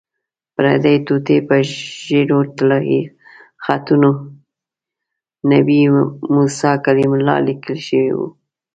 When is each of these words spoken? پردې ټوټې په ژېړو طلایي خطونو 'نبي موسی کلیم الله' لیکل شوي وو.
پردې 0.55 0.93
ټوټې 1.05 1.37
په 1.47 1.55
ژېړو 2.05 2.39
طلایي 2.57 3.01
خطونو 3.63 4.11
'نبي 5.51 5.79
موسی 6.33 6.71
کلیم 6.85 7.11
الله' 7.17 7.43
لیکل 7.47 7.77
شوي 7.87 8.11
وو. 8.17 8.27